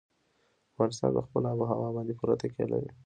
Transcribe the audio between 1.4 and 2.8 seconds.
آب وهوا باندې پوره تکیه